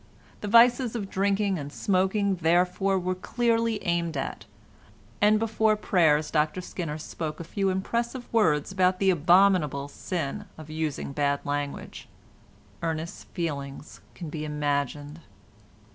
The 0.39 0.47
vices 0.47 0.95
of 0.95 1.11
drinking 1.11 1.59
and 1.59 1.71
smoking, 1.71 2.37
therefore, 2.37 2.97
were 2.97 3.13
clearly 3.13 3.85
aimed 3.85 4.17
at, 4.17 4.45
and 5.21 5.37
before 5.37 5.75
prayers 5.75 6.31
Dr 6.31 6.59
Skinner 6.59 6.97
spoke 6.97 7.39
a 7.39 7.43
few 7.43 7.69
impressive 7.69 8.25
words 8.33 8.71
about 8.71 8.97
the 8.97 9.11
abominable 9.11 9.87
sin 9.87 10.45
of 10.57 10.71
using 10.71 11.13
bad 11.13 11.41
language. 11.45 12.07
Ernest's 12.81 13.25
feelings 13.25 14.01
can 14.15 14.31
be 14.31 14.43
imagined. 14.43 15.19